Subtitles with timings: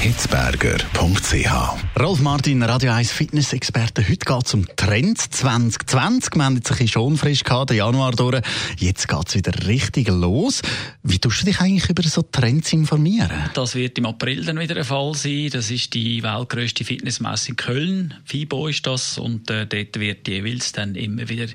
[0.00, 1.98] hitzberger.ch.
[1.98, 4.02] Rolf Martin, Radio 1 Fitness-Experte.
[4.06, 6.34] Heute geht es um Trends 2020.
[6.34, 8.42] Wir haben jetzt ein bisschen schon frisch gehabt, den Januar durch.
[8.78, 10.60] Jetzt geht es wieder richtig los.
[11.02, 13.30] Wie tust du dich eigentlich über so Trends informieren?
[13.54, 15.48] Das wird im April dann wieder der Fall sein.
[15.50, 18.14] Das ist die weltgrößte Fitnessmesse in Köln.
[18.24, 19.16] FIBO ist das.
[19.18, 21.46] Und äh, dort wird jeweils dann immer wieder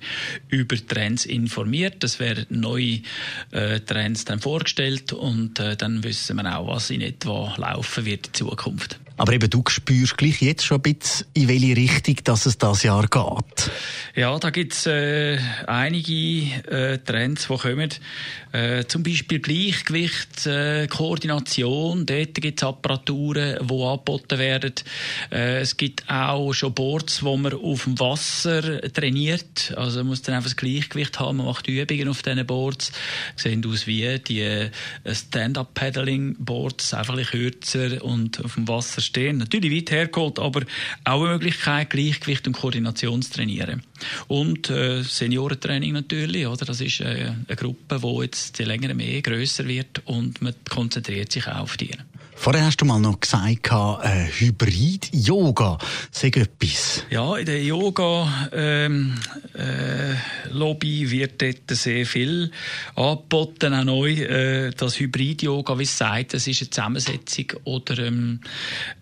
[0.49, 2.03] über Trends informiert.
[2.03, 3.01] Es werden neue
[3.51, 8.30] äh, Trends dann vorgestellt und äh, dann wissen wir auch, was in etwa laufen wird
[8.33, 8.99] Zukunft.
[9.17, 12.83] Aber eben, du spürst gleich jetzt schon ein bisschen, in welche Richtung dass es das
[12.83, 13.71] Jahr geht.
[14.13, 16.11] Ja, da gibt es äh, einige
[16.69, 17.89] äh, Trends, die kommen.
[18.51, 22.05] Äh, zum Beispiel Gleichgewicht, äh, Koordination.
[22.05, 24.73] Dort gibt es Apparaturen, die angeboten werden.
[25.31, 29.73] Äh, es gibt auch schon Boards, wo man auf dem Wasser trainiert.
[29.77, 31.37] Also man muss dann einfach das Gleichgewicht haben.
[31.37, 32.91] Man macht Übungen auf diesen Boards.
[33.37, 34.71] Sehen aus wie die äh,
[35.09, 39.37] Stand-Up-Paddling-Boards, einfach ein kürzer und auf dem Wasser stehen.
[39.37, 40.63] Natürlich weit hergeholt, aber
[41.05, 43.83] auch eine Möglichkeit, Gleichgewicht und Koordination zu trainieren.
[44.27, 46.65] Und äh, Seniorentraining natürlich, oder?
[46.65, 51.31] Das ist äh, eine Gruppe, die jetzt je länger mehr grösser wird und man konzentriert
[51.31, 51.91] sich auch auf die.
[52.41, 53.69] Vorher hast du mal noch gesagt,
[54.03, 55.77] äh, Hybrid-Yoga
[56.09, 57.05] sei etwas.
[57.11, 59.13] Ja, in der Yoga-Lobby ähm,
[59.53, 59.90] äh,
[60.61, 62.51] wird dort sehr viel
[62.95, 64.11] angeboten, auch neu.
[64.13, 68.39] Äh, das Hybrid-Yoga, wie es sagt, das ist eine Zusammensetzung oder ähm,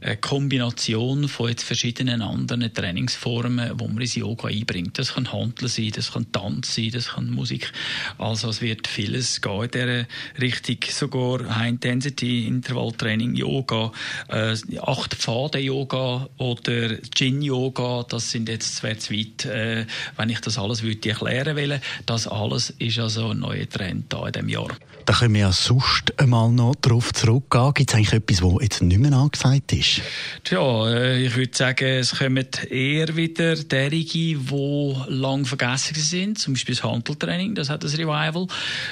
[0.02, 4.98] eine Kombination von jetzt verschiedenen anderen Trainingsformen, wo man ins Yoga einbringt.
[4.98, 7.72] Das kann Handeln sein, das kann Tanz sein, das kann Musik.
[8.18, 10.06] Also es wird vieles gehen in dieser
[10.40, 13.92] Richtung, sogar High-Intensity-Intervalltraining Yoga,
[14.30, 19.86] äh, acht Pfade Yoga oder Jin Yoga, das sind jetzt zwei zu weit, äh,
[20.18, 21.80] wenn ich das alles würde erklären will.
[22.06, 24.70] Das alles ist also ein neuer Trend da in diesem Jahr.
[25.06, 27.74] Da können wir ja sonst einmal noch darauf zurückgehen.
[27.74, 30.02] Gibt es eigentlich etwas, was jetzt nicht mehr angesagt ist?
[30.44, 36.38] Tja, äh, ich würde sagen, es kommen eher wieder derige, die lang vergessen sind.
[36.38, 38.48] Zum Beispiel das Handeltraining, das hat ein Revival.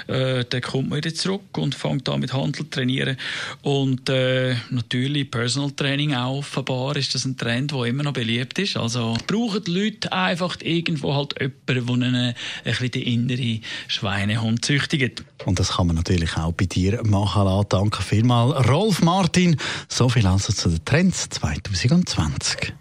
[0.07, 3.17] Äh, da kommt man wieder zurück und fängt an mit Handel trainieren.
[3.61, 8.57] Und äh, natürlich Personal Training auch offenbar ist das ein Trend, der immer noch beliebt
[8.59, 8.77] ist.
[8.77, 15.23] Also brauchen die Leute einfach irgendwo halt jemanden, der ihnen bisschen die innere Schweinehund züchtigt.
[15.45, 17.67] Und das kann man natürlich auch bei dir machen lassen.
[17.69, 19.57] Danke vielmals, Rolf Martin.
[19.87, 22.73] So viel also zu den Trends 2020.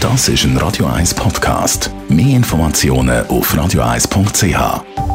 [0.00, 1.90] Das ist ein Radio 1 Podcast.
[2.08, 5.05] Mehr Informationen auf radio1.ch.